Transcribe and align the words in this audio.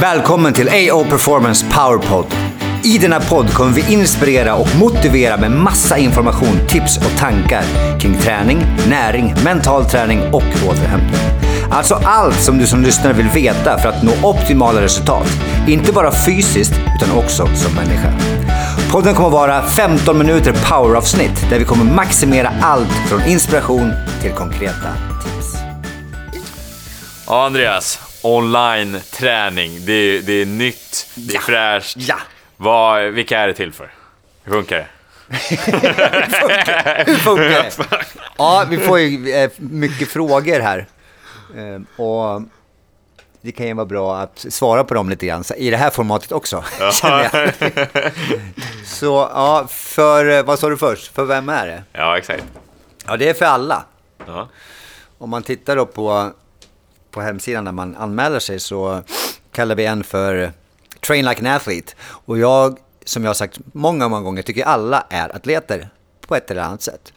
Välkommen 0.00 0.52
till 0.52 0.68
AO 0.68 1.04
Performance 1.04 1.66
Powerpod. 1.70 2.26
I 2.84 2.98
denna 2.98 3.20
podd 3.20 3.54
kommer 3.54 3.72
vi 3.72 3.92
inspirera 3.92 4.54
och 4.54 4.68
motivera 4.78 5.36
med 5.36 5.50
massa 5.50 5.98
information, 5.98 6.66
tips 6.68 6.96
och 6.96 7.18
tankar 7.18 7.62
kring 8.00 8.18
träning, 8.18 8.66
näring, 8.88 9.34
mental 9.44 9.84
träning 9.84 10.20
och 10.32 10.68
återhämtning. 10.68 11.20
Alltså 11.70 11.94
allt 11.94 12.40
som 12.40 12.58
du 12.58 12.66
som 12.66 12.82
lyssnare 12.82 13.12
vill 13.12 13.28
veta 13.28 13.78
för 13.78 13.88
att 13.88 14.02
nå 14.02 14.12
optimala 14.22 14.80
resultat. 14.80 15.28
Inte 15.68 15.92
bara 15.92 16.12
fysiskt, 16.12 16.74
utan 16.96 17.18
också 17.18 17.46
som 17.46 17.74
människa. 17.74 18.12
Podden 18.92 19.14
kommer 19.14 19.30
vara 19.30 19.62
15 19.62 20.18
minuter 20.18 20.54
poweravsnitt 20.70 21.50
där 21.50 21.58
vi 21.58 21.64
kommer 21.64 21.84
maximera 21.84 22.52
allt 22.60 22.92
från 23.08 23.22
inspiration 23.22 23.92
till 24.22 24.32
konkreta 24.32 24.88
tips. 25.22 25.56
Ja, 27.26 27.46
Andreas. 27.46 28.09
Online-träning. 28.22 29.84
Det 29.86 29.92
är, 29.92 30.22
det 30.22 30.32
är 30.32 30.46
nytt, 30.46 31.06
det 31.14 31.32
är 31.32 31.34
Ja. 31.34 31.40
fräscht. 31.40 31.96
Ja. 31.98 32.16
Vad, 32.56 33.02
vilka 33.02 33.38
är 33.38 33.46
det 33.46 33.54
till 33.54 33.72
för? 33.72 33.90
Hur 34.44 34.52
funkar 34.52 34.76
det? 34.76 34.86
Hur 37.06 37.14
funkar 37.16 37.48
det? 37.48 37.72
Ja, 38.38 38.64
vi 38.70 38.78
får 38.78 38.98
ju 39.00 39.30
eh, 39.32 39.50
mycket 39.56 40.08
frågor 40.08 40.60
här. 40.60 40.86
Eh, 41.56 42.02
Och 42.04 42.42
det 43.40 43.52
kan 43.52 43.66
ju 43.66 43.74
vara 43.74 43.86
bra 43.86 44.16
att 44.18 44.46
svara 44.48 44.84
på 44.84 44.94
dem 44.94 45.10
lite 45.10 45.26
grann 45.26 45.44
i 45.56 45.70
det 45.70 45.76
här 45.76 45.90
formatet 45.90 46.32
också. 46.32 46.64
känner 46.92 47.30
jag. 47.32 48.12
Så 48.86 49.28
ja, 49.34 49.66
för 49.70 50.28
eh, 50.38 50.42
vad 50.42 50.58
sa 50.58 50.68
du 50.68 50.76
först? 50.76 51.14
För 51.14 51.24
vem 51.24 51.48
är 51.48 51.66
det? 51.66 51.82
Ja, 51.92 52.18
exakt. 52.18 52.44
Ja, 53.06 53.16
det 53.16 53.28
är 53.28 53.34
för 53.34 53.44
alla. 53.44 53.84
Ja. 54.26 54.48
Om 55.18 55.30
man 55.30 55.42
tittar 55.42 55.76
då 55.76 55.86
på, 55.86 56.30
på 57.10 57.20
hemsidan 57.20 57.64
när 57.64 57.72
man 57.72 57.96
anmäler 57.96 58.38
sig 58.38 58.60
så 58.60 59.02
kallar 59.52 59.74
vi 59.74 59.86
en 59.86 60.04
för 60.04 60.52
Train 61.00 61.24
Like 61.24 61.40
an 61.40 61.46
Athlete. 61.46 61.94
Och 62.02 62.38
jag, 62.38 62.78
som 63.04 63.22
jag 63.24 63.28
har 63.28 63.34
sagt 63.34 63.58
många, 63.72 64.08
många 64.08 64.22
gånger, 64.22 64.42
tycker 64.42 64.64
alla 64.64 65.06
är 65.10 65.36
atleter 65.36 65.88
på 66.20 66.36
ett 66.36 66.50
eller 66.50 66.62
annat 66.62 66.82
sätt. 66.82 67.12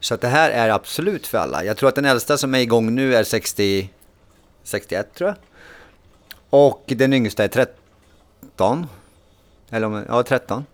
Så 0.00 0.14
att 0.14 0.20
det 0.20 0.28
här 0.28 0.50
är 0.50 0.68
absolut 0.68 1.26
för 1.26 1.38
alla. 1.38 1.64
Jag 1.64 1.76
tror 1.76 1.88
att 1.88 1.94
den 1.94 2.04
äldsta 2.04 2.38
som 2.38 2.54
är 2.54 2.58
igång 2.58 2.94
nu 2.94 3.14
är 3.14 3.24
60, 3.24 3.90
61 4.64 5.14
tror 5.14 5.28
jag. 5.28 5.36
Och 6.50 6.84
den 6.86 7.12
yngsta 7.12 7.44
är 7.44 7.48
13. 7.48 8.86
Eller 9.70 9.86
om, 9.86 10.04
ja, 10.08 10.22
13. 10.22 10.66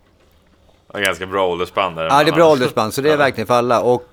Det 0.91 0.97
är 0.97 1.05
ganska 1.05 1.25
bra 1.25 1.47
åldersspann 1.47 1.95
där. 1.95 2.03
Ja, 2.03 2.23
det 2.23 2.29
är 2.29 2.35
bra 2.35 2.51
åldersspann, 2.51 2.91
så 2.91 3.01
det 3.01 3.11
är 3.11 3.17
verkligen 3.17 3.47
för 3.47 3.53
alla. 3.53 3.81
Och 3.81 4.07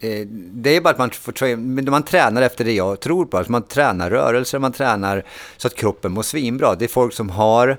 det 0.00 0.70
är 0.76 0.80
bara 0.80 0.90
att 0.90 0.98
man 0.98 1.10
får 1.10 1.56
men 1.56 1.90
man 1.90 2.02
tränar 2.02 2.42
efter 2.42 2.64
det 2.64 2.72
jag 2.72 3.00
tror 3.00 3.26
på. 3.26 3.36
Alltså 3.36 3.52
man 3.52 3.62
tränar 3.62 4.10
rörelser, 4.10 4.58
man 4.58 4.72
tränar 4.72 5.24
så 5.56 5.66
att 5.66 5.74
kroppen 5.74 6.12
mår 6.12 6.22
svinbra. 6.22 6.74
Det 6.74 6.84
är 6.84 6.88
folk 6.88 7.14
som 7.14 7.30
har 7.30 7.76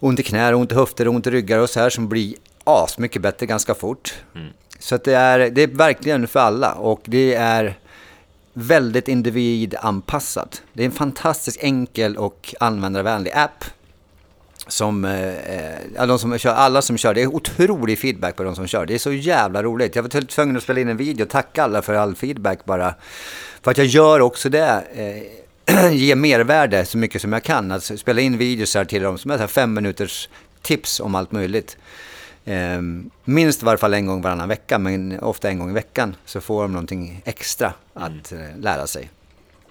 ont 0.00 0.20
i 0.20 0.22
knär, 0.22 0.54
ont 0.54 0.72
i 0.72 0.74
höfter, 0.74 1.08
ont 1.08 1.26
i 1.26 1.30
ryggar 1.30 1.58
och 1.58 1.70
så 1.70 1.80
här 1.80 1.90
som 1.90 2.08
blir 2.08 2.34
asmycket 2.64 3.22
bättre 3.22 3.46
ganska 3.46 3.74
fort. 3.74 4.14
Så 4.78 4.94
att 4.94 5.04
det, 5.04 5.14
är, 5.14 5.50
det 5.50 5.62
är 5.62 5.66
verkligen 5.66 6.28
för 6.28 6.40
alla 6.40 6.72
och 6.72 7.00
det 7.04 7.34
är 7.34 7.78
väldigt 8.52 9.08
individanpassat. 9.08 10.62
Det 10.72 10.82
är 10.82 10.86
en 10.86 10.92
fantastiskt 10.92 11.62
enkel 11.62 12.16
och 12.16 12.54
användarvänlig 12.60 13.32
app 13.34 13.64
som, 14.70 15.04
eh, 15.04 15.74
ja, 15.96 16.06
de 16.06 16.18
som 16.18 16.38
kör, 16.38 16.54
alla 16.54 16.82
som 16.82 16.96
kör, 16.96 17.14
det 17.14 17.22
är 17.22 17.26
otrolig 17.26 17.98
feedback 17.98 18.36
på 18.36 18.42
de 18.42 18.56
som 18.56 18.66
kör. 18.66 18.86
Det 18.86 18.94
är 18.94 18.98
så 18.98 19.12
jävla 19.12 19.62
roligt. 19.62 19.96
Jag 19.96 20.02
var 20.02 20.26
tvungen 20.26 20.56
att 20.56 20.62
spela 20.62 20.80
in 20.80 20.88
en 20.88 20.96
video 20.96 21.24
och 21.24 21.30
tacka 21.30 21.64
alla 21.64 21.82
för 21.82 21.94
all 21.94 22.14
feedback 22.14 22.64
bara. 22.64 22.94
För 23.62 23.70
att 23.70 23.78
jag 23.78 23.86
gör 23.86 24.20
också 24.20 24.48
det, 24.48 24.84
eh, 24.94 25.92
ger 25.92 26.16
mervärde 26.16 26.84
så 26.84 26.98
mycket 26.98 27.22
som 27.22 27.32
jag 27.32 27.42
kan. 27.42 27.72
Att 27.72 27.82
spela 27.82 28.20
in 28.20 28.38
videos 28.38 28.74
här 28.74 28.84
till 28.84 29.02
dem 29.02 29.18
som 29.18 29.30
är 29.30 29.46
fem 29.46 29.74
minuters 29.74 30.28
tips 30.62 31.00
om 31.00 31.14
allt 31.14 31.32
möjligt. 31.32 31.76
Eh, 32.44 32.80
minst 33.24 33.62
i 33.62 33.64
varje 33.64 33.78
fall 33.78 33.94
en 33.94 34.06
gång 34.06 34.22
varannan 34.22 34.48
vecka, 34.48 34.78
men 34.78 35.20
ofta 35.20 35.48
en 35.48 35.58
gång 35.58 35.70
i 35.70 35.74
veckan 35.74 36.16
så 36.24 36.40
får 36.40 36.62
de 36.62 36.72
någonting 36.72 37.22
extra 37.24 37.72
att 37.94 38.32
eh, 38.32 38.38
lära 38.58 38.86
sig. 38.86 39.10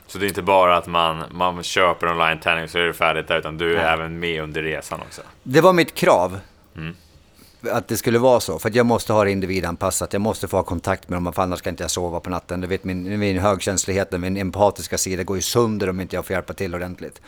Så 0.09 0.17
det 0.17 0.25
är 0.25 0.27
inte 0.27 0.41
bara 0.41 0.77
att 0.77 0.87
man, 0.87 1.23
man 1.31 1.63
köper 1.63 2.11
online-träning 2.11 2.67
så 2.67 2.77
är 2.77 2.83
det 2.83 2.93
färdigt 2.93 3.27
där, 3.27 3.39
utan 3.39 3.57
du 3.57 3.77
är 3.77 3.93
även 3.93 4.19
med 4.19 4.43
under 4.43 4.63
resan 4.63 4.99
också. 5.07 5.21
Det 5.43 5.61
var 5.61 5.73
mitt 5.73 5.93
krav. 5.93 6.39
Att 7.71 7.87
det 7.87 7.97
skulle 7.97 8.19
vara 8.19 8.39
så. 8.39 8.59
För 8.59 8.71
jag 8.73 8.85
måste 8.85 9.13
ha 9.13 9.23
det 9.23 9.31
individanpassat. 9.31 10.13
Jag 10.13 10.21
måste 10.21 10.47
få 10.47 10.57
ha 10.57 10.63
kontakt 10.63 11.09
med 11.09 11.21
dem. 11.21 11.33
För 11.33 11.41
annars 11.41 11.61
kan 11.61 11.71
inte 11.71 11.83
jag 11.83 11.91
sova 11.91 12.19
på 12.19 12.29
natten. 12.29 12.61
Du 12.61 12.67
vet, 12.67 12.83
min, 12.83 13.19
min 13.19 13.39
högkänslighet, 13.39 14.11
min 14.11 14.37
empatiska 14.37 14.97
sida 14.97 15.23
går 15.23 15.37
ju 15.37 15.41
sönder 15.41 15.89
om 15.89 15.99
inte 15.99 16.15
jag 16.15 16.25
får 16.25 16.33
hjälpa 16.33 16.53
till 16.53 16.75
ordentligt. 16.75 17.21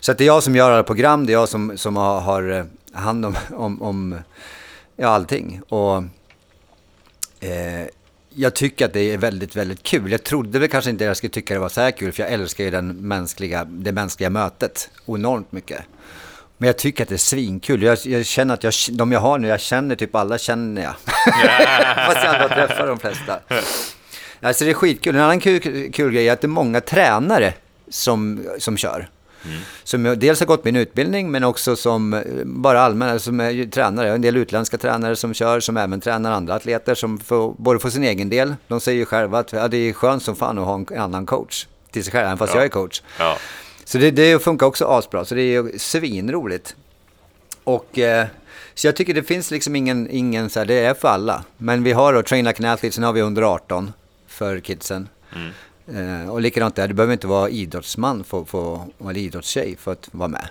Så 0.00 0.12
att 0.12 0.18
det 0.18 0.24
är 0.24 0.26
jag 0.26 0.42
som 0.42 0.56
gör 0.56 0.70
alla 0.70 0.82
program. 0.82 1.26
Det 1.26 1.32
är 1.32 1.34
jag 1.34 1.48
som, 1.48 1.78
som 1.78 1.96
har, 1.96 2.20
har 2.20 2.50
eh, 2.50 2.64
hand 2.92 3.26
om, 3.26 3.36
om, 3.52 3.82
om 3.82 4.18
ja, 4.96 5.08
allting. 5.08 5.60
Och 5.68 5.96
eh, 7.40 7.86
jag 8.34 8.54
tycker 8.54 8.84
att 8.84 8.92
det 8.92 9.12
är 9.12 9.18
väldigt, 9.18 9.56
väldigt 9.56 9.82
kul. 9.82 10.12
Jag 10.12 10.24
trodde 10.24 10.58
väl 10.58 10.68
kanske 10.68 10.90
inte 10.90 11.04
jag 11.04 11.16
skulle 11.16 11.30
tycka 11.30 11.54
det 11.54 11.60
var 11.60 11.68
så 11.68 11.80
här 11.80 11.90
kul. 11.90 12.12
För 12.12 12.22
jag 12.22 12.32
älskar 12.32 12.64
ju 12.64 12.70
den 12.70 12.88
mänskliga, 12.88 13.64
det 13.64 13.92
mänskliga 13.92 14.30
mötet 14.30 14.90
enormt 15.06 15.52
mycket. 15.52 15.82
Men 16.58 16.66
jag 16.66 16.78
tycker 16.78 17.02
att 17.02 17.08
det 17.08 17.14
är 17.14 17.16
svinkul. 17.16 17.82
Jag, 17.82 17.98
jag 18.04 18.26
känner 18.26 18.54
att 18.54 18.64
jag, 18.64 18.72
de 18.90 19.12
jag 19.12 19.20
har 19.20 19.38
nu, 19.38 19.48
jag 19.48 19.60
känner 19.60 19.96
typ 19.96 20.14
alla 20.14 20.38
känner 20.38 20.82
jag. 20.82 20.94
Fast 22.06 22.24
jag 22.24 22.26
aldrig 22.26 22.50
har 22.50 22.66
träffat 22.66 22.86
de 22.86 22.98
flesta. 22.98 23.40
Alltså 24.40 24.64
det 24.64 24.70
är 24.70 24.74
skitkul. 24.74 25.14
En 25.14 25.20
annan 25.20 25.40
kul, 25.40 25.92
kul 25.92 26.12
grej 26.12 26.28
är 26.28 26.32
att 26.32 26.40
det 26.40 26.46
är 26.46 26.48
många 26.48 26.80
tränare 26.80 27.54
som, 27.88 28.46
som 28.58 28.76
kör. 28.76 29.08
Som 29.84 30.04
jag 30.04 30.18
dels 30.18 30.40
har 30.40 30.46
gått 30.46 30.64
min 30.64 30.76
utbildning 30.76 31.30
men 31.30 31.44
också 31.44 31.76
som 31.76 32.14
eh, 32.14 32.20
bara 32.44 32.80
allmänna, 32.80 33.18
som 33.18 33.40
är 33.40 33.50
ju 33.50 33.70
tränare. 33.70 34.06
Jag 34.06 34.12
har 34.12 34.16
En 34.16 34.22
del 34.22 34.36
utländska 34.36 34.78
tränare 34.78 35.16
som 35.16 35.34
kör, 35.34 35.60
som 35.60 35.76
även 35.76 36.00
tränar 36.00 36.32
andra 36.32 36.54
atleter 36.54 36.94
som 36.94 37.18
får, 37.18 37.54
både 37.58 37.78
får 37.80 37.90
sin 37.90 38.04
egen 38.04 38.28
del. 38.28 38.54
De 38.68 38.80
säger 38.80 38.98
ju 38.98 39.04
själva 39.06 39.38
att 39.38 39.52
ja, 39.52 39.68
det 39.68 39.76
är 39.76 39.92
skönt 39.92 40.22
som 40.22 40.36
fan 40.36 40.58
att 40.58 40.64
ha 40.64 40.74
en 40.74 40.98
annan 40.98 41.26
coach 41.26 41.66
till 41.90 42.04
sig 42.04 42.12
själv, 42.12 42.26
även 42.26 42.38
fast 42.38 42.52
Ja. 42.54 42.58
jag 42.58 42.64
är 42.64 42.68
coach. 42.68 43.02
Ja. 43.18 43.36
Så 43.84 43.98
det, 43.98 44.10
det 44.10 44.42
funkar 44.42 44.66
också 44.66 44.84
asbra, 44.86 45.24
så 45.24 45.34
det 45.34 45.42
är 45.42 45.62
ju 45.62 45.78
svinroligt. 45.78 46.76
Och 47.64 47.98
eh, 47.98 48.26
så 48.74 48.86
jag 48.86 48.96
tycker 48.96 49.14
det 49.14 49.22
finns 49.22 49.50
liksom 49.50 49.76
ingen, 49.76 50.10
ingen 50.10 50.50
så 50.50 50.58
här, 50.60 50.66
det 50.66 50.74
är 50.74 50.94
för 50.94 51.08
alla. 51.08 51.44
Men 51.56 51.82
vi 51.82 51.92
har 51.92 52.12
då 52.12 52.22
Train 52.22 52.44
Like 52.44 52.62
an 52.66 52.70
Athlete, 52.72 52.94
sen 52.94 53.04
har 53.04 53.12
vi 53.12 53.20
under 53.22 53.42
18 53.42 53.92
för 54.28 54.60
kidsen. 54.60 55.08
Eh, 55.86 56.30
och 56.30 56.40
likadant 56.40 56.76
där, 56.76 56.88
du 56.88 56.94
behöver 56.94 57.12
inte 57.12 57.26
vara 57.26 57.48
idrottsman 57.48 58.24
för, 58.24 58.44
för, 58.44 58.80
eller 59.00 59.20
idrottstjej 59.20 59.76
för 59.76 59.92
att 59.92 60.08
vara 60.12 60.28
med. 60.28 60.48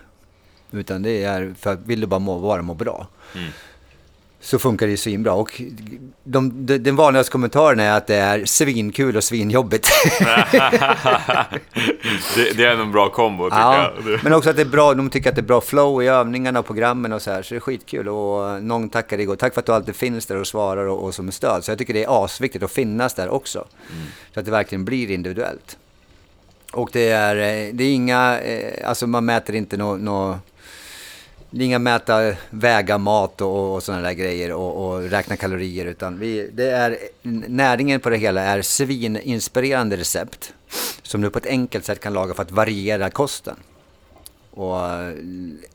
Utan 0.71 1.01
det 1.01 1.23
är 1.23 1.53
för 1.59 1.73
att 1.73 1.79
vill 1.85 2.01
du 2.01 2.07
bara 2.07 2.19
må, 2.19 2.39
bara 2.39 2.61
må 2.61 2.73
bra. 2.73 3.07
Mm. 3.35 3.51
Så 4.45 4.59
funkar 4.59 4.85
det 4.85 4.91
ju 4.91 4.97
svinbra. 4.97 5.33
Och 5.33 5.61
de, 6.23 6.65
de, 6.65 6.77
den 6.77 6.95
vanligaste 6.95 7.31
kommentaren 7.31 7.79
är 7.79 7.97
att 7.97 8.07
det 8.07 8.15
är 8.15 8.45
svinkul 8.45 9.17
och 9.17 9.23
svinjobbigt. 9.23 9.87
Det, 12.35 12.57
det 12.57 12.65
är 12.65 12.77
en 12.77 12.91
bra 12.91 13.09
kombo 13.09 13.43
tycker 13.43 13.57
Ja, 13.57 13.91
jag. 14.05 14.23
Men 14.23 14.33
också 14.33 14.49
att 14.49 14.55
det 14.55 14.61
är 14.61 14.65
bra, 14.65 14.93
de 14.93 15.09
tycker 15.09 15.29
att 15.29 15.35
det 15.35 15.41
är 15.41 15.43
bra 15.43 15.61
flow 15.61 16.03
i 16.03 16.07
övningarna 16.07 16.59
och 16.59 16.65
programmen 16.65 17.13
och 17.13 17.21
så 17.21 17.31
här, 17.31 17.41
så 17.41 17.53
det 17.53 17.57
är 17.57 17.59
skitkul. 17.59 18.09
Och 18.09 18.63
någon 18.63 18.89
tackar 18.89 19.19
igår, 19.19 19.35
tack 19.35 19.53
för 19.53 19.59
att 19.59 19.65
du 19.65 19.71
alltid 19.71 19.95
finns 19.95 20.25
där 20.25 20.37
och 20.37 20.47
svarar 20.47 20.85
och, 20.85 21.03
och 21.03 21.15
som 21.15 21.31
stöd. 21.31 21.63
Så 21.63 21.71
jag 21.71 21.77
tycker 21.77 21.93
det 21.93 22.03
är 22.03 22.25
asviktigt 22.25 22.63
att 22.63 22.71
finnas 22.71 23.13
där 23.13 23.29
också. 23.29 23.65
Så 24.33 24.39
att 24.39 24.45
det 24.45 24.51
verkligen 24.51 24.85
blir 24.85 25.11
individuellt. 25.11 25.77
Och 26.73 26.89
det 26.93 27.09
är, 27.09 27.35
eh, 27.35 27.73
det 27.73 27.83
är 27.83 27.93
inga, 27.93 28.39
eh, 28.41 28.89
alltså 28.89 29.07
man 29.07 29.25
mäter 29.25 29.55
inte 29.55 29.77
nå 29.77 29.95
nå- 29.95 30.29
det 30.29 30.35
är 30.35 30.52
inga 31.61 31.79
mäta, 31.79 32.33
väga 32.49 32.97
mat 32.97 33.41
och, 33.41 33.75
och 33.75 33.83
sådana 33.83 34.03
där 34.03 34.13
grejer 34.13 34.53
och, 34.53 34.85
och 34.85 35.01
räkna 35.01 35.37
kalorier 35.37 35.85
utan 35.85 36.19
vi, 36.19 36.49
det 36.53 36.69
är, 36.69 36.97
näringen 37.47 37.99
på 37.99 38.09
det 38.09 38.17
hela 38.17 38.41
är 38.41 38.61
svininspirerande 38.61 39.97
recept 39.97 40.53
som 41.01 41.21
du 41.21 41.29
på 41.29 41.37
ett 41.37 41.45
enkelt 41.45 41.85
sätt 41.85 41.99
kan 41.99 42.13
laga 42.13 42.33
för 42.33 42.41
att 42.41 42.51
variera 42.51 43.09
kosten. 43.09 43.55
Och 44.55 44.79
eh, 44.79 45.13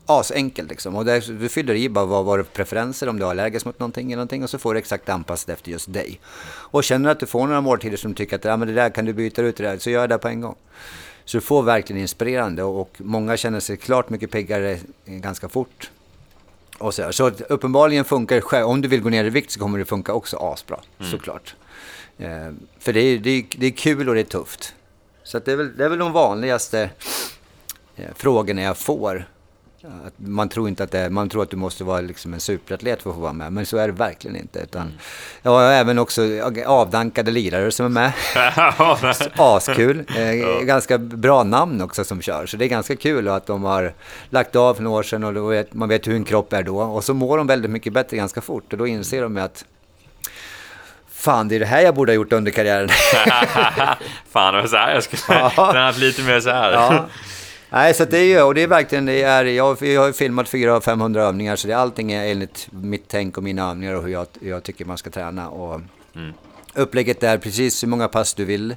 asenkelt 0.05 0.69
liksom. 0.69 0.95
Och 0.95 1.05
där, 1.05 1.39
du 1.39 1.49
fyller 1.49 1.75
i 1.75 1.89
bara 1.89 2.05
vad 2.05 2.25
vad 2.25 2.39
du 2.39 2.43
preferenser, 2.43 3.09
om 3.09 3.19
du 3.19 3.25
är 3.25 3.29
allergisk 3.29 3.65
mot 3.65 3.79
någonting 3.79 4.07
eller 4.07 4.15
någonting 4.15 4.43
och 4.43 4.49
så 4.49 4.57
får 4.57 4.73
du 4.73 4.79
exakt 4.79 5.09
anpassat 5.09 5.49
efter 5.49 5.71
just 5.71 5.93
dig. 5.93 6.19
Och 6.45 6.83
känner 6.83 7.05
du 7.05 7.11
att 7.11 7.19
du 7.19 7.25
får 7.25 7.47
några 7.47 7.61
måltider 7.61 7.97
som 7.97 8.11
du 8.11 8.15
tycker 8.15 8.35
att 8.35 8.45
ah, 8.45 8.57
men 8.57 8.67
det 8.67 8.73
där 8.73 8.89
kan 8.89 9.05
du 9.05 9.13
byta 9.13 9.41
ut 9.41 9.57
det 9.57 9.63
där, 9.63 9.77
så 9.77 9.89
gör 9.89 10.07
det 10.07 10.17
på 10.17 10.27
en 10.27 10.41
gång. 10.41 10.55
Så 11.29 11.37
du 11.37 11.41
får 11.41 11.63
verkligen 11.63 12.01
inspirerande 12.01 12.63
och, 12.63 12.91
många 12.97 13.37
känner 13.37 13.59
sig 13.59 13.77
klart 13.77 14.09
mycket 14.09 14.31
piggare 14.31 14.79
ganska 15.05 15.49
fort. 15.49 15.91
Och 16.77 16.93
så, 16.93 17.13
så 17.13 17.29
uppenbarligen 17.29 18.05
funkar 18.05 18.35
det 18.35 18.41
själv. 18.41 18.67
Om 18.67 18.81
du 18.81 18.87
vill 18.87 19.01
gå 19.01 19.09
ner 19.09 19.25
i 19.25 19.29
vikt 19.29 19.51
så 19.51 19.59
kommer 19.59 19.79
det 19.79 19.85
funka 19.85 20.13
också 20.13 20.37
asbra, 20.37 20.79
såklart. 21.11 21.55
Eh, 22.17 22.51
för 22.79 22.93
det 22.93 22.99
är, 22.99 23.17
det, 23.17 23.29
är, 23.29 23.45
det 23.57 23.65
är 23.65 23.71
kul 23.71 24.09
och 24.09 24.15
det 24.15 24.21
är 24.21 24.25
tufft. 24.25 24.73
Så 25.23 25.39
det, 25.39 25.51
är 25.51 25.55
väl, 25.55 25.77
det 25.77 25.85
är 25.85 25.89
väl 25.89 25.99
de 25.99 26.11
vanligaste 26.11 26.89
eh, 27.95 28.09
frågorna 28.15 28.61
jag 28.61 28.77
får 28.77 29.27
Att 29.83 30.13
man 30.17 30.49
tror 30.49 30.67
inte 30.67 30.83
att 30.83 30.91
det 30.91 30.99
är, 30.99 31.09
man 31.09 31.29
tror 31.29 31.43
att 31.43 31.49
du 31.49 31.57
måste 31.57 31.83
vara 31.83 32.01
liksom 32.01 32.33
en 32.33 32.39
superatlet 32.39 33.01
för 33.01 33.09
att 33.09 33.15
få 33.15 33.21
vara 33.21 33.33
med, 33.33 33.53
men 33.53 33.65
så 33.65 33.77
är 33.77 33.87
det 33.87 33.93
verkligen 33.93 34.35
inte. 34.35 34.59
Utan 34.59 34.81
Mm. 34.81 34.93
Jag 35.41 35.51
har 35.51 35.63
även 35.63 35.99
också 35.99 36.21
avdankade 36.65 37.31
lirare 37.31 37.71
som 37.71 37.85
är 37.85 37.89
med. 37.89 38.11
Askul. 39.37 40.05
Eh, 40.17 40.61
Ganska 40.65 40.97
bra 40.97 41.43
namn 41.43 41.81
också 41.81 42.03
som 42.03 42.21
kör, 42.21 42.45
så 42.45 42.57
det 42.57 42.65
är 42.65 42.69
ganska 42.69 42.95
kul 42.95 43.27
att 43.27 43.45
de 43.45 43.63
har 43.63 43.93
lagt 44.29 44.55
av 44.55 44.73
för 44.73 44.83
några 44.83 44.99
år 44.99 45.03
sedan 45.03 45.37
och 45.37 45.53
vet, 45.53 45.73
man 45.73 45.89
vet 45.89 46.07
hur 46.07 46.15
en 46.15 46.23
kropp 46.23 46.53
är 46.53 46.63
då. 46.63 46.79
Och 46.81 47.03
så 47.03 47.13
mår 47.13 47.37
de 47.37 47.47
väldigt 47.47 47.71
mycket 47.71 47.93
bättre 47.93 48.17
ganska 48.17 48.41
fort 48.41 48.71
och 48.73 48.77
då 48.79 48.87
inser 48.87 49.21
de 49.21 49.37
att 49.37 49.65
Fan, 51.11 51.47
det 51.47 51.55
är 51.55 51.59
det 51.59 51.65
här 51.65 51.81
jag 51.81 51.95
borde 51.95 52.11
ha 52.11 52.15
gjort 52.15 52.33
under 52.33 52.51
karriären. 52.51 52.89
Fan, 54.31 54.53
det 54.53 54.61
var 54.61 54.67
så 54.67 54.77
här 54.77 54.93
jag 54.93 55.03
skulle 55.03 55.21
Ja. 55.57 55.71
tränat 55.71 55.97
lite 55.97 56.21
mer 56.21 56.39
så 56.39 56.49
här. 56.49 56.71
Ja. 56.71 57.05
Nej, 57.71 57.93
så 57.93 58.05
det 58.05 58.17
är 58.17 58.23
ju, 58.25 58.41
och 58.41 58.53
det 58.55 58.63
är 58.63 58.67
verkligen, 58.67 59.05
det 59.05 59.21
är, 59.21 59.45
jag, 59.45 59.81
jag 59.81 60.01
har 60.01 60.07
ju 60.07 60.13
filmat 60.13 60.47
400-500 60.47 61.19
övningar, 61.19 61.55
så 61.55 61.67
det, 61.67 61.73
allting 61.73 62.11
är 62.11 62.25
enligt 62.31 62.67
mitt 62.71 63.03
tänk 63.07 63.37
och 63.37 63.43
mina 63.43 63.69
övningar 63.69 63.93
och 63.93 64.03
hur 64.03 64.09
jag, 64.09 64.27
jag 64.39 64.63
tycker 64.63 64.85
man 64.85 64.97
ska 64.97 65.09
träna. 65.09 65.49
Och 65.49 65.81
Upplägget 66.73 67.23
är 67.23 67.37
precis 67.37 67.83
hur 67.83 67.87
många 67.87 68.07
pass 68.07 68.33
du 68.33 68.45
vill. 68.45 68.75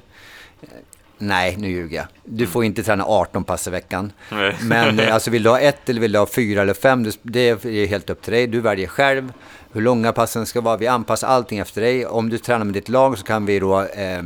Nej, 1.17 1.55
nu 1.57 1.69
ljuger 1.69 1.97
jag. 1.97 2.05
Du 2.23 2.47
får 2.47 2.63
inte 2.65 2.83
träna 2.83 3.05
18 3.05 3.43
pass 3.43 3.67
i 3.67 3.71
veckan. 3.71 4.11
Nej. 4.31 4.55
Men 4.61 4.99
alltså 5.11 5.31
vill 5.31 5.43
du 5.43 5.49
ha 5.49 5.59
ett 5.59 5.89
eller 5.89 6.01
vill 6.01 6.11
du 6.11 6.19
ha 6.19 6.25
fyra 6.25 6.61
eller 6.61 6.73
fem, 6.73 7.03
det- 7.03 7.17
det 7.21 7.39
är 7.65 7.87
helt 7.87 8.09
upp 8.09 8.21
till 8.21 8.33
dig. 8.33 8.47
Du 8.47 8.59
väljer 8.61 8.87
själv 8.87 9.33
hur 9.71 9.81
långa 9.81 10.11
passen 10.11 10.45
ska 10.45 10.61
vara. 10.61 10.77
Vi 10.77 10.87
anpassar 10.87 11.27
allting 11.27 11.59
efter 11.59 11.81
dig. 11.81 12.05
Om 12.05 12.29
du 12.29 12.37
tränar 12.37 12.65
med 12.65 12.73
ditt 12.73 12.89
lag 12.89 13.17
så 13.17 13.23
kan 13.23 13.45
vi 13.45 13.59
då 13.59 13.81
eh, 13.81 14.23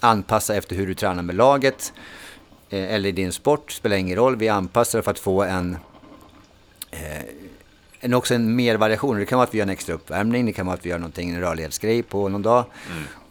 anpassa 0.00 0.54
efter 0.54 0.76
hur 0.76 0.86
du 0.86 0.94
tränar 0.94 1.22
med 1.22 1.34
laget. 1.34 1.92
Eh, 2.70 2.94
eller 2.94 3.12
din 3.12 3.32
sport, 3.32 3.72
spelar 3.72 3.96
ingen 3.96 4.16
roll. 4.16 4.36
Vi 4.36 4.48
anpassar 4.48 5.02
för 5.02 5.10
att 5.10 5.18
få 5.18 5.42
en 5.42 5.76
en, 8.00 8.14
också 8.14 8.34
en 8.34 8.56
mer 8.56 8.76
variation. 8.76 9.18
Det 9.18 9.26
kan 9.26 9.38
vara 9.38 9.46
att 9.46 9.54
vi 9.54 9.58
gör 9.58 9.62
en 9.62 9.70
extra 9.70 9.94
uppvärmning, 9.94 10.46
det 10.46 10.52
kan 10.52 10.66
vara 10.66 10.74
att 10.74 10.86
vi 10.86 10.90
gör 10.90 10.98
någonting, 10.98 11.30
en 11.30 11.40
rörlighetsgrej 11.40 12.02
på 12.02 12.28
någon 12.28 12.42
dag. 12.42 12.64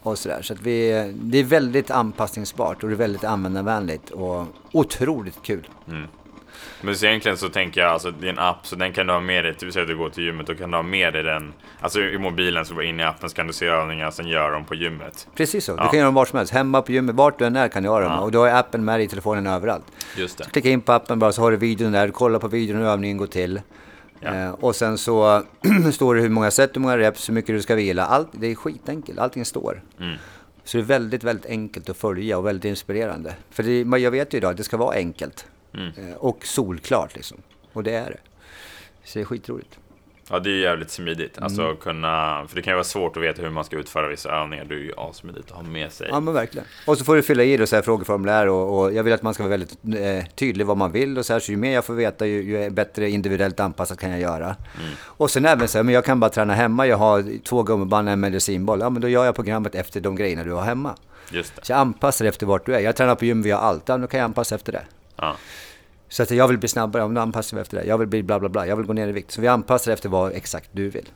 Och 0.02 0.18
sådär. 0.18 0.42
Så 0.42 0.52
att 0.52 0.60
vi, 0.62 1.12
det 1.14 1.38
är 1.38 1.44
väldigt 1.44 1.90
anpassningsbart 1.90 2.82
och 2.82 2.88
det 2.88 2.94
är 2.94 2.96
väldigt 2.98 3.24
användarvänligt 3.24 4.10
och 4.10 4.46
otroligt 4.72 5.42
kul. 5.42 5.68
Men 6.80 6.96
så 6.96 7.06
egentligen 7.06 7.36
så 7.38 7.48
tänker 7.48 7.80
jag, 7.80 7.90
alltså 7.90 8.10
det 8.10 8.26
är 8.26 8.30
en 8.32 8.38
app, 8.38 8.66
så 8.66 8.76
den 8.76 8.92
kan 8.92 9.06
du 9.06 9.12
ha 9.12 9.20
med 9.20 9.44
dig, 9.44 9.54
typ 9.54 9.72
säg 9.72 9.82
att 9.82 9.88
du 9.88 9.96
går 9.96 10.10
till 10.10 10.24
gymmet, 10.24 10.46
då 10.46 10.54
kan 10.54 10.70
du 10.70 10.76
ha 10.76 10.82
med 10.82 11.12
dig 11.12 11.22
den, 11.22 11.52
alltså 11.80 12.00
i 12.00 12.18
mobilen 12.18 12.64
så 12.64 12.74
går 12.74 12.82
du 12.82 12.88
in 12.88 13.00
i 13.00 13.02
appen 13.02 13.28
så 13.30 13.36
kan 13.36 13.46
du 13.46 13.52
se 13.52 13.66
övningar, 13.66 14.10
sen 14.10 14.28
gör 14.28 14.50
dem 14.52 14.64
på 14.64 14.74
gymmet. 14.74 15.28
Precis 15.36 15.64
så. 15.64 15.72
Du 15.76 15.82
Ja. 15.82 15.88
kan 15.90 15.98
göra 15.98 16.04
dem 16.06 16.14
var 16.14 16.24
som 16.24 16.36
helst. 16.36 16.52
Hemma 16.52 16.82
på 16.82 16.92
gymmet, 16.92 17.14
vart 17.16 17.38
du 17.38 17.44
än 17.44 17.56
är 17.56 17.68
kan 17.68 17.82
du 17.82 17.86
göra 17.88 18.04
dem. 18.04 18.12
Ja. 18.12 18.20
Och 18.20 18.30
då 18.32 18.44
är 18.44 18.54
appen 18.54 18.84
med 18.84 18.98
dig 18.98 19.04
i 19.04 19.08
telefonen 19.08 19.46
överallt. 19.46 19.84
Just 20.16 20.38
det. 20.38 20.44
Så 20.44 20.50
klicka 20.50 20.68
in 20.68 20.80
på 20.80 20.92
appen 20.92 21.18
bara 21.18 21.32
så 21.32 21.42
har 21.42 21.50
du 21.50 21.56
videon 21.56 21.92
där. 21.92 22.08
Kolla 22.08 22.38
på 22.38 22.48
videon 22.48 22.76
hur 22.80 22.86
övningen 22.86 23.16
går 23.16 23.26
till. 23.26 23.60
Ja. 24.20 24.34
Eh, 24.34 24.50
och 24.50 24.76
sen 24.76 24.98
så 24.98 25.42
står 25.92 26.14
det 26.14 26.20
hur 26.20 26.28
många 26.28 26.50
set, 26.50 26.76
hur 26.76 26.80
många 26.80 26.98
reps, 26.98 27.28
hur 27.28 27.34
mycket 27.34 27.54
du 27.54 27.62
ska 27.62 27.74
vila. 27.74 28.04
Allt, 28.06 28.28
det 28.32 28.46
är 28.46 28.54
skitenkelt. 28.54 29.18
Allting 29.18 29.44
står. 29.44 29.82
Mm. 30.00 30.16
Så 30.64 30.76
det 30.76 30.82
är 30.82 30.86
väldigt, 30.86 31.24
väldigt 31.24 31.46
enkelt 31.46 31.88
att 31.90 31.96
följa 31.96 32.38
och 32.38 32.46
väldigt 32.46 32.64
inspirerande. 32.64 33.34
För 33.50 33.62
det, 33.62 33.98
jag 33.98 34.10
vet 34.10 34.34
ju 34.34 34.38
idag 34.38 34.50
att 34.50 34.56
det 34.56 34.64
ska 34.64 34.76
vara 34.76 34.94
enkelt. 34.96 35.46
Mm. 35.76 36.10
Eh, 36.10 36.16
och 36.16 36.46
solklart 36.46 37.14
liksom. 37.16 37.38
Och 37.72 37.82
det 37.82 37.94
är 37.94 38.10
det. 38.10 38.18
Så 39.04 39.18
det 39.18 39.22
är 39.22 39.24
skitroligt. 39.24 39.78
Ja, 40.30 40.38
det 40.38 40.50
är 40.50 40.54
ju 40.54 40.60
jävligt 40.60 40.90
smidigt. 40.90 41.38
Alltså 41.38 41.62
Mm. 41.62 41.76
kunna, 41.76 42.44
för 42.48 42.56
det 42.56 42.62
kan 42.62 42.70
ju 42.70 42.74
vara 42.74 42.84
svårt 42.84 43.16
att 43.16 43.22
veta 43.22 43.42
hur 43.42 43.50
man 43.50 43.64
ska 43.64 43.76
utföra 43.76 44.08
vissa 44.08 44.30
övningar. 44.30 44.64
Det 44.64 44.74
är 44.74 44.78
ju 44.78 44.92
asmidigt 44.96 45.44
att 45.50 45.56
ha 45.56 45.62
med 45.62 45.92
sig. 45.92 46.08
Ja 46.10 46.20
men 46.20 46.34
verkligen. 46.34 46.66
Och 46.86 46.98
så 46.98 47.04
får 47.04 47.16
du 47.16 47.22
fylla 47.22 47.42
i 47.42 47.56
det 47.56 47.66
så 47.66 47.76
här 47.76 47.82
frågeformulär 47.82 48.48
och, 48.48 48.78
och 48.80 48.92
jag 48.92 49.02
vill 49.02 49.12
att 49.12 49.22
man 49.22 49.34
ska 49.34 49.42
vara 49.42 49.50
väldigt 49.50 49.78
eh, 50.00 50.24
tydlig 50.34 50.66
vad 50.66 50.76
man 50.76 50.92
vill 50.92 51.18
och 51.18 51.26
så 51.26 51.32
här. 51.32 51.40
Så 51.40 51.50
ju 51.52 51.56
mer 51.56 51.74
jag 51.74 51.84
får 51.84 51.94
veta 51.94 52.26
ju, 52.26 52.42
ju 52.42 52.70
bättre 52.70 53.10
individuellt 53.10 53.60
anpassat 53.60 53.98
kan 53.98 54.10
jag 54.10 54.20
göra. 54.20 54.56
Och 55.02 55.30
sen 55.30 55.44
även 55.44 55.68
så 55.68 55.78
här, 55.78 55.82
men 55.82 55.94
jag 55.94 56.04
kan 56.04 56.20
bara 56.20 56.30
träna 56.30 56.54
hemma. 56.54 56.86
Jag 56.86 56.96
har 56.96 57.38
två 57.44 57.62
gummiband 57.62 58.08
och 58.08 58.12
en 58.12 58.20
medicinboll. 58.20 58.80
Ja 58.80 58.90
men 58.90 59.02
då 59.02 59.08
gör 59.08 59.24
jag 59.24 59.34
programmet 59.34 59.74
efter 59.74 60.00
de 60.00 60.16
grejerna 60.16 60.44
du 60.44 60.52
har 60.52 60.62
hemma. 60.62 60.94
Just 61.30 61.56
det. 61.56 61.64
Så 61.64 61.72
jag 61.72 61.78
anpassar 61.78 62.24
efter 62.24 62.46
vart 62.46 62.66
du 62.66 62.74
är. 62.74 62.80
Jag 62.80 62.96
tränar 62.96 63.14
på 63.14 63.24
gym, 63.24 63.42
vi 63.42 63.50
har 63.50 63.60
allt. 63.60 63.88
Ja, 63.88 63.98
då 63.98 64.06
kan 64.06 64.20
jag 64.20 64.24
anpassa 64.24 64.54
efter 64.54 64.72
det. 64.72 64.82
Ja. 65.16 65.36
Så 66.08 66.22
att 66.22 66.30
jag 66.30 66.48
vill 66.48 66.58
bli 66.58 66.68
snabbare, 66.68 67.02
om 67.02 67.14
då 67.14 67.20
anpassar 67.20 67.56
vi 67.56 67.60
efter 67.60 67.76
det. 67.76 67.84
Jag 67.84 67.98
vill 67.98 68.08
bli 68.08 68.22
bla 68.22 68.40
bla 68.40 68.48
bla, 68.48 68.66
jag 68.66 68.76
vill 68.76 68.86
gå 68.86 68.92
ner 68.92 69.08
i 69.08 69.12
vikt. 69.12 69.30
Så 69.30 69.40
vi 69.40 69.48
anpassar 69.48 69.92
efter 69.92 70.08
vad 70.08 70.32
exakt 70.32 70.70
du 70.72 70.88
vill. 70.90 71.08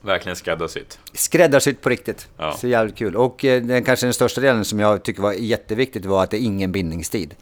Verkligen 0.00 0.36
skräddarsytt. 0.36 0.98
Skräddarsytt 1.12 1.80
på 1.80 1.88
riktigt. 1.88 2.28
Ja. 2.36 2.52
Så 2.52 2.68
jävligt 2.68 2.96
kul. 2.96 3.16
Och 3.16 3.44
eh, 3.44 3.62
den, 3.62 3.84
kanske 3.84 4.06
den 4.06 4.14
största 4.14 4.40
delen 4.40 4.64
som 4.64 4.80
jag 4.80 5.02
tycker 5.02 5.22
var 5.22 5.32
jätteviktigt 5.32 6.04
var 6.04 6.22
att 6.22 6.30
det 6.30 6.36
är 6.36 6.40
ingen 6.40 6.72
bindningstid. 6.72 7.34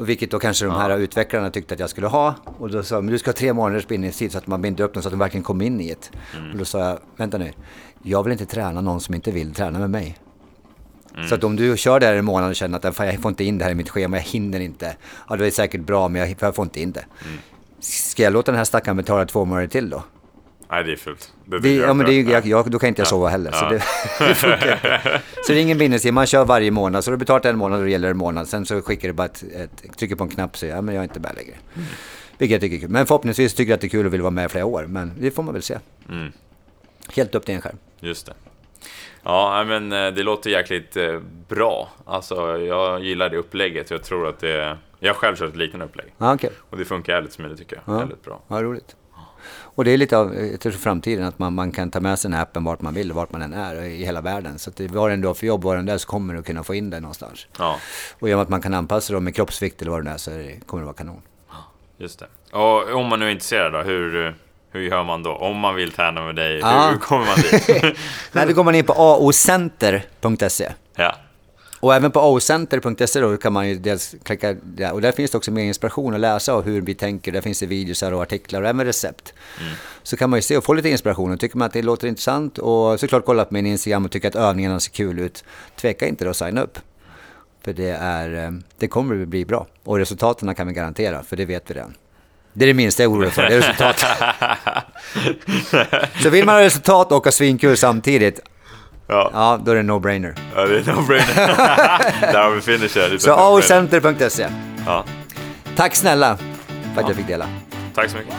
Vilket 0.00 0.30
då 0.30 0.38
kanske 0.38 0.64
de 0.64 0.74
här 0.74 0.98
utvecklarna 0.98 1.50
tyckte 1.50 1.74
att 1.74 1.80
jag 1.80 1.90
skulle 1.90 2.06
ha. 2.06 2.34
Och 2.58 2.70
då 2.70 2.82
sa 2.82 2.96
de, 2.96 3.06
du 3.06 3.18
ska 3.18 3.28
ha 3.28 3.34
tre 3.34 3.52
månaders 3.52 3.86
bindningstid 3.86 4.32
så 4.32 4.38
att 4.38 4.46
man 4.46 4.62
binder 4.62 4.84
upp 4.84 4.94
dem 4.94 5.02
så 5.02 5.08
att 5.08 5.12
de 5.12 5.18
verkligen 5.18 5.44
kommer 5.44 5.64
in 5.64 5.80
i 5.80 5.88
det. 5.88 6.10
Och 6.52 6.58
då 6.58 6.64
sa 6.64 6.78
jag, 6.78 6.98
vänta 7.16 7.38
nu, 7.38 7.52
jag 8.02 8.22
vill 8.22 8.32
inte 8.32 8.46
träna 8.46 8.80
någon 8.80 9.00
som 9.00 9.14
inte 9.14 9.30
vill 9.30 9.54
träna 9.54 9.78
med 9.78 9.90
mig. 9.90 10.18
Så 11.28 11.34
att 11.34 11.44
om 11.44 11.56
du 11.56 11.76
kör 11.76 12.00
det 12.00 12.06
här 12.06 12.14
en 12.14 12.24
månad 12.24 12.48
och 12.50 12.56
känner 12.56 12.76
att 12.76 12.84
jag 12.98 13.20
får 13.20 13.28
inte 13.28 13.44
in 13.44 13.58
det 13.58 13.64
här 13.64 13.72
i 13.72 13.74
mitt 13.74 13.88
schema, 13.90 14.16
jag 14.16 14.24
hinner 14.24 14.60
inte. 14.60 14.96
Ja, 15.28 15.36
det 15.36 15.46
är 15.46 15.50
säkert 15.50 15.80
bra, 15.80 16.08
men 16.08 16.20
jag, 16.20 16.36
jag 16.40 16.54
får 16.54 16.62
inte 16.62 16.80
in 16.80 16.92
det. 16.92 17.04
Ska 17.80 18.22
jag 18.22 18.32
låta 18.32 18.52
den 18.52 18.58
här 18.58 18.64
stackaren 18.64 18.96
betala 18.96 19.26
två 19.26 19.44
månader 19.44 19.66
till 19.68 19.90
då? 19.90 20.02
Nej, 20.70 20.84
det 20.84 20.92
är 20.92 20.96
fult. 20.96 21.32
Det 21.44 21.58
Det, 21.58 21.74
ja, 21.74 21.94
men 21.94 22.06
det 22.06 22.12
är 22.12 22.30
jag, 22.30 22.46
jag, 22.46 22.70
då 22.70 22.78
kan 22.78 22.88
inte 22.88 23.00
jag 23.00 23.08
sova 23.08 23.28
heller. 23.28 23.52
Så 23.52 23.64
Ja. 23.64 23.68
det, 23.70 23.82
det 24.28 24.34
funkar 24.34 24.72
inte. 24.72 25.20
Så 25.46 25.52
det 25.52 25.58
är 25.58 25.62
ingen 25.62 25.78
bindningstid, 25.78 26.14
man 26.14 26.26
kör 26.26 26.44
varje 26.44 26.70
månad. 26.70 27.04
Så 27.04 27.10
du 27.10 27.16
betalat 27.16 27.44
en 27.44 27.58
månad 27.58 27.78
och 27.78 27.84
det 27.84 27.90
gäller 27.90 28.10
en 28.10 28.16
månad. 28.16 28.48
Sen 28.48 28.66
så 28.66 28.82
skickar 28.82 29.08
du 29.08 29.14
bara 29.14 29.24
ett, 29.24 29.44
ett 29.54 29.98
trycker 29.98 30.14
på 30.16 30.24
en 30.24 30.30
knapp 30.30 30.50
och 30.50 30.56
säger 30.56 30.74
ja, 30.74 30.82
men 30.82 30.94
jag 30.94 31.00
är 31.00 31.04
inte 31.04 31.20
med 31.20 31.34
längre. 31.36 31.54
Vilket 32.38 32.52
jag 32.54 32.60
tycker 32.60 32.76
är 32.76 32.80
kul. 32.80 32.90
Men 32.90 33.06
förhoppningsvis 33.06 33.54
tycker 33.54 33.70
jag 33.70 33.74
att 33.74 33.80
det 33.80 33.86
är 33.86 33.88
kul 33.88 34.06
och 34.06 34.14
vill 34.14 34.22
vara 34.22 34.30
med 34.30 34.44
i 34.46 34.48
flera 34.48 34.64
år. 34.66 34.86
Men 34.88 35.12
det 35.20 35.30
får 35.30 35.42
man 35.42 35.54
väl 35.54 35.62
se. 35.62 35.78
Mm. 36.08 36.32
Helt 37.14 37.34
upp 37.34 37.46
till 37.46 37.54
en 37.54 37.60
själv. 37.60 37.76
Just 38.00 38.26
det. 38.26 38.32
Ja, 39.22 39.64
men 39.66 39.92
eh, 39.92 40.12
det 40.12 40.22
låter 40.22 40.50
jäkligt 40.50 40.96
eh, 40.96 41.20
bra. 41.48 41.88
Alltså, 42.04 42.58
jag 42.58 43.04
gillar 43.04 43.28
det 43.28 43.36
upplägget. 43.36 43.90
Jag 43.90 44.02
tror 44.02 44.28
att 44.28 44.38
det... 44.38 44.78
Jag 44.98 45.14
har 45.14 45.14
själv 45.14 45.36
kört 45.36 45.48
ett 45.48 45.56
liknande 45.56 45.86
upplägg. 45.86 46.06
Ja, 46.18 46.34
okej. 46.34 46.50
Och 46.70 46.76
det 46.76 46.84
funkar 46.84 47.12
jävligt 47.12 47.32
smidigt 47.32 47.58
tycker 47.58 47.82
jag. 47.84 47.94
Ja. 47.94 48.00
Jävligt 48.00 48.24
bra. 48.24 48.40
Ja, 48.48 48.62
roligt. 48.62 48.96
Och 49.48 49.84
det 49.84 49.90
är 49.90 49.96
lite 49.96 50.18
av 50.18 50.56
tror, 50.56 50.72
framtiden, 50.72 51.24
att 51.24 51.38
man, 51.38 51.54
man 51.54 51.72
kan 51.72 51.90
ta 51.90 52.00
med 52.00 52.18
sig 52.18 52.28
den 52.28 52.36
här 52.36 52.42
appen 52.42 52.64
vart 52.64 52.80
man 52.80 52.94
vill, 52.94 53.12
vart 53.12 53.32
man 53.32 53.42
än 53.42 53.52
är 53.52 53.82
i 53.82 54.04
hela 54.04 54.20
världen. 54.20 54.58
Så 54.58 54.70
att 54.70 54.76
det, 54.76 54.88
var 54.88 55.10
en 55.10 55.20
dag 55.20 55.36
för 55.36 55.46
jobb, 55.46 55.62
var 55.62 55.76
den 55.76 55.86
där 55.86 55.98
så 55.98 56.08
kommer 56.08 56.34
du 56.34 56.42
kunna 56.42 56.62
få 56.62 56.74
in 56.74 56.90
det 56.90 57.00
någonstans. 57.00 57.46
Ja, 57.58 57.78
Och 58.18 58.28
genom 58.28 58.42
att 58.42 58.48
man 58.48 58.62
kan 58.62 58.74
anpassa 58.74 59.12
dem 59.12 59.24
med 59.24 59.34
kroppsvikt 59.34 59.82
eller 59.82 59.90
vad 59.90 60.04
det 60.04 60.10
är 60.10 60.16
så 60.16 60.30
är 60.30 60.38
det, 60.38 60.66
kommer 60.66 60.80
det 60.80 60.84
vara 60.84 60.96
kanon. 60.96 61.22
just 61.98 62.18
det. 62.18 62.56
Och 62.56 62.94
om 62.94 63.06
man 63.06 63.20
nu 63.20 63.26
är 63.26 63.30
intresserad 63.30 63.72
då, 63.72 63.78
hur, 63.78 64.34
hur 64.76 64.82
gör 64.90 65.04
man 65.04 65.22
då? 65.22 65.32
Om 65.32 65.56
man 65.58 65.74
vill 65.74 65.92
träna 65.92 66.24
med 66.24 66.36
dig, 66.36 66.58
Ja. 66.58 66.88
hur, 66.90 66.98
kommer 66.98 67.26
man 67.26 67.36
dit? 67.36 67.96
Nej, 68.32 68.46
då 68.46 68.52
går 68.52 68.64
man 68.64 68.74
in 68.74 68.84
på 68.84 68.92
aocenter.se. 68.92 70.72
ja. 70.96 71.16
Och 71.80 71.94
även 71.94 72.10
på 72.10 72.20
aocenter.se 72.20 73.20
då 73.20 73.36
kan 73.36 73.52
man 73.52 73.68
ju 73.68 73.74
dels 73.74 74.14
klicka 74.22 74.56
där. 74.62 74.92
Och 74.92 75.00
där 75.00 75.12
finns 75.12 75.30
det 75.30 75.36
också 75.38 75.50
mer 75.50 75.64
inspiration 75.64 76.14
att 76.14 76.20
läsa 76.20 76.52
av 76.52 76.64
hur 76.64 76.80
vi 76.80 76.94
tänker. 76.94 77.32
Där 77.32 77.40
finns 77.40 77.60
det 77.60 77.66
videos 77.66 78.02
och 78.02 78.22
artiklar 78.22 78.62
och 78.62 78.68
även 78.68 78.86
recept. 78.86 79.34
Så 80.02 80.16
kan 80.16 80.30
man 80.30 80.38
ju 80.38 80.42
se 80.42 80.56
och 80.56 80.64
få 80.64 80.72
lite 80.72 80.88
inspiration. 80.88 81.32
Och 81.32 81.40
tycker 81.40 81.58
man 81.58 81.66
att 81.66 81.72
det 81.72 81.82
låter 81.82 82.08
intressant 82.08 82.58
och 82.58 83.00
såklart 83.00 83.24
kolla 83.26 83.44
på 83.44 83.54
min 83.54 83.66
Instagram 83.66 84.04
och 84.04 84.10
tycker 84.10 84.28
att 84.28 84.34
övningarna 84.36 84.80
ser 84.80 84.92
kul 84.92 85.18
ut. 85.18 85.44
Tveka 85.76 86.06
inte 86.06 86.24
då 86.24 86.30
att 86.30 86.36
signa 86.36 86.62
upp. 86.62 86.78
För 87.64 87.72
det, 87.72 87.90
är, 88.00 88.44
eh, 88.44 88.50
det 88.78 88.88
kommer 88.88 89.22
att 89.22 89.28
bli 89.28 89.44
bra. 89.44 89.66
Och 89.84 89.98
resultaten 89.98 90.54
kan 90.54 90.66
vi 90.66 90.72
garantera, 90.72 91.22
för 91.22 91.36
det 91.36 91.44
vet 91.44 91.70
vi 91.70 91.74
redan. 91.74 91.94
Det 92.58 92.64
är 92.64 92.66
det 92.66 92.74
minsta 92.74 93.02
jag 93.02 93.12
är 93.12 93.16
orolig 93.16 93.32
för, 93.32 93.42
det 93.42 93.54
är 93.54 93.60
resultat. 93.60 94.04
Så 96.22 96.30
vill 96.30 96.44
man 96.44 96.54
ha 96.54 96.62
resultat 96.62 97.12
och 97.12 97.24
ha 97.24 97.32
svinkul 97.32 97.76
samtidigt, 97.76 98.40
Ja. 99.08 99.30
ja 99.32 99.60
då 99.64 99.70
är 99.70 99.76
det 99.76 99.82
no-brainer. 99.82 100.34
ja, 100.54 100.66
det 100.66 100.76
är 100.78 100.82
no-brainer. 100.82 101.46
Där 102.32 102.42
har 102.42 102.50
vi 102.50 102.60
finisher. 102.60 103.14
Är 103.14 103.18
Så 103.18 103.32
aocenter.se. 103.32 104.46
Ja. 104.86 105.04
Tack 105.76 105.94
snälla 105.96 106.36
för 106.94 107.02
att 107.02 107.08
jag 107.08 107.16
fick 107.16 107.26
dela. 107.26 107.46
Tack 107.94 108.10
så 108.10 108.16
mycket. 108.16 108.34